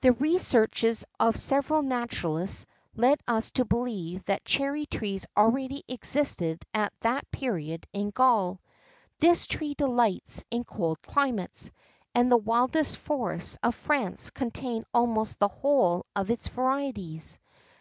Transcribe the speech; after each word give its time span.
The 0.00 0.12
researches 0.12 1.04
of 1.18 1.36
several 1.36 1.82
naturalists 1.82 2.66
lead 2.94 3.18
us 3.26 3.50
to 3.50 3.64
believe 3.64 4.24
that 4.26 4.44
cherry 4.44 4.86
trees 4.86 5.26
already 5.36 5.82
existed 5.88 6.62
at 6.72 6.92
that 7.00 7.28
period 7.32 7.84
in 7.92 8.10
Gaul. 8.10 8.60
This 9.18 9.44
tree 9.48 9.74
delights 9.74 10.44
in 10.52 10.62
cold 10.62 11.02
climates; 11.02 11.72
and 12.14 12.30
the 12.30 12.36
wildest 12.36 12.96
forests 12.96 13.58
of 13.60 13.74
France 13.74 14.30
contain 14.30 14.84
almost 14.94 15.40
the 15.40 15.48
whole 15.48 16.06
of 16.14 16.30
its 16.30 16.46
varieties. 16.46 17.40